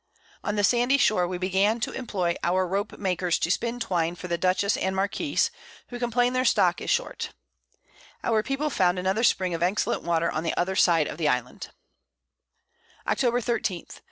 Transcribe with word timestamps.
On 0.43 0.55
the 0.55 0.63
sandy 0.63 0.97
Shore 0.97 1.27
we 1.27 1.37
began 1.37 1.79
to 1.81 1.91
imploy 1.91 2.33
our 2.43 2.65
Rope 2.67 2.97
makers 2.97 3.37
to 3.37 3.51
spin 3.51 3.79
Twine 3.79 4.15
for 4.15 4.27
the 4.27 4.35
Dutchess 4.35 4.75
and 4.75 4.95
Marquiss, 4.95 5.51
who 5.89 5.99
complain 5.99 6.33
their 6.33 6.43
Stock 6.43 6.81
is 6.81 6.89
short. 6.89 7.33
Our 8.23 8.41
people 8.41 8.71
found 8.71 8.97
another 8.97 9.23
Spring 9.23 9.53
of 9.53 9.61
excellent 9.61 10.01
Water 10.01 10.31
on 10.31 10.41
the 10.41 10.57
other 10.57 10.75
side 10.75 11.05
of 11.07 11.19
the 11.19 11.27
Island. 11.27 11.65
[Sidenote: 11.65 12.77
At 13.05 13.09
Anchor 13.11 13.17
at 13.37 13.45
St. 13.45 13.45
Marias 13.45 13.59
Islands.] 13.69 13.93
_Octob. 13.93 13.99